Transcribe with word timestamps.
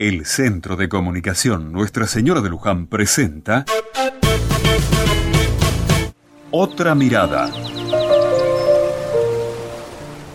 El 0.00 0.24
Centro 0.24 0.76
de 0.76 0.88
Comunicación 0.88 1.72
Nuestra 1.72 2.06
Señora 2.06 2.40
de 2.40 2.48
Luján 2.48 2.86
presenta 2.86 3.66
Otra 6.50 6.94
Mirada. 6.94 7.50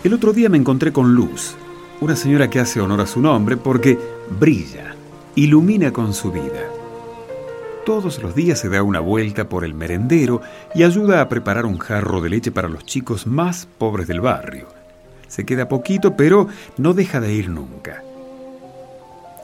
El 0.04 0.14
otro 0.14 0.32
día 0.32 0.48
me 0.48 0.56
encontré 0.56 0.92
con 0.92 1.16
Luz, 1.16 1.56
una 2.00 2.14
señora 2.14 2.48
que 2.48 2.60
hace 2.60 2.80
honor 2.80 3.00
a 3.00 3.08
su 3.08 3.20
nombre 3.20 3.56
porque 3.56 3.98
brilla, 4.38 4.94
ilumina 5.34 5.92
con 5.92 6.14
su 6.14 6.30
vida. 6.30 6.62
Todos 7.84 8.22
los 8.22 8.36
días 8.36 8.60
se 8.60 8.68
da 8.68 8.84
una 8.84 9.00
vuelta 9.00 9.48
por 9.48 9.64
el 9.64 9.74
merendero 9.74 10.42
y 10.76 10.84
ayuda 10.84 11.20
a 11.20 11.28
preparar 11.28 11.66
un 11.66 11.78
jarro 11.78 12.20
de 12.20 12.30
leche 12.30 12.52
para 12.52 12.68
los 12.68 12.86
chicos 12.86 13.26
más 13.26 13.66
pobres 13.78 14.06
del 14.06 14.20
barrio. 14.20 14.68
Se 15.26 15.44
queda 15.44 15.68
poquito, 15.68 16.14
pero 16.14 16.46
no 16.76 16.94
deja 16.94 17.18
de 17.18 17.32
ir 17.32 17.48
nunca. 17.48 18.04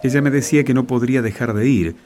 Ella 0.02 0.20
me 0.20 0.30
decía 0.30 0.64
que 0.64 0.74
no 0.74 0.84
podría 0.86 1.22
dejar 1.22 1.54
de 1.54 1.68
ir 1.68 1.96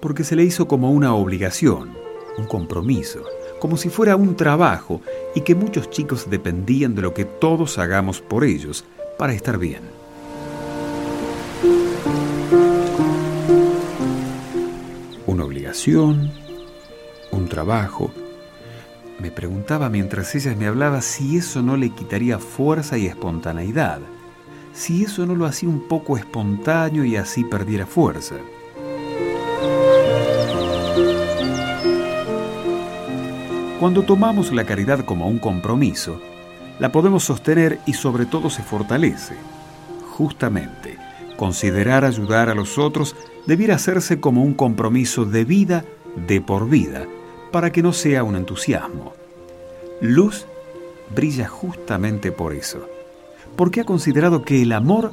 porque 0.00 0.24
se 0.24 0.34
le 0.34 0.42
hizo 0.42 0.66
como 0.66 0.90
una 0.90 1.14
obligación, 1.14 1.96
un 2.36 2.46
compromiso, 2.46 3.22
como 3.60 3.76
si 3.76 3.88
fuera 3.90 4.16
un 4.16 4.36
trabajo 4.36 5.00
y 5.36 5.42
que 5.42 5.54
muchos 5.54 5.88
chicos 5.88 6.28
dependían 6.28 6.96
de 6.96 7.02
lo 7.02 7.14
que 7.14 7.24
todos 7.24 7.78
hagamos 7.78 8.20
por 8.20 8.42
ellos 8.44 8.84
para 9.16 9.34
estar 9.34 9.56
bien. 9.56 9.82
Una 15.26 15.44
obligación, 15.44 16.32
un 17.30 17.48
trabajo. 17.48 18.10
Me 19.20 19.30
preguntaba 19.30 19.88
mientras 19.90 20.34
ella 20.34 20.56
me 20.56 20.66
hablaba 20.66 21.00
si 21.00 21.36
eso 21.36 21.62
no 21.62 21.76
le 21.76 21.90
quitaría 21.90 22.40
fuerza 22.40 22.98
y 22.98 23.06
espontaneidad 23.06 24.00
si 24.74 25.04
eso 25.04 25.24
no 25.24 25.36
lo 25.36 25.46
hacía 25.46 25.68
un 25.68 25.80
poco 25.80 26.18
espontáneo 26.18 27.04
y 27.04 27.16
así 27.16 27.44
perdiera 27.44 27.86
fuerza. 27.86 28.34
Cuando 33.78 34.02
tomamos 34.02 34.52
la 34.52 34.64
caridad 34.64 35.04
como 35.04 35.28
un 35.28 35.38
compromiso, 35.38 36.20
la 36.80 36.90
podemos 36.90 37.24
sostener 37.24 37.78
y 37.86 37.92
sobre 37.94 38.26
todo 38.26 38.50
se 38.50 38.62
fortalece. 38.62 39.36
Justamente, 40.10 40.96
considerar 41.36 42.04
ayudar 42.04 42.48
a 42.48 42.54
los 42.54 42.78
otros 42.78 43.14
debiera 43.46 43.76
hacerse 43.76 44.20
como 44.20 44.42
un 44.42 44.54
compromiso 44.54 45.24
de 45.24 45.44
vida, 45.44 45.84
de 46.16 46.40
por 46.40 46.68
vida, 46.68 47.06
para 47.52 47.70
que 47.70 47.82
no 47.82 47.92
sea 47.92 48.24
un 48.24 48.36
entusiasmo. 48.36 49.12
Luz 50.00 50.46
brilla 51.14 51.46
justamente 51.46 52.32
por 52.32 52.54
eso 52.54 52.93
porque 53.56 53.80
ha 53.80 53.84
considerado 53.84 54.42
que 54.42 54.62
el 54.62 54.72
amor 54.72 55.12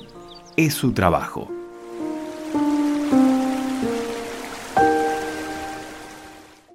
es 0.58 0.74
su 0.74 0.94
trabajo 0.94 1.50